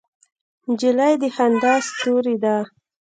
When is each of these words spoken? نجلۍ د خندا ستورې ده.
نجلۍ 0.69 1.13
د 1.21 1.23
خندا 1.35 1.73
ستورې 1.87 2.35
ده. 2.43 2.57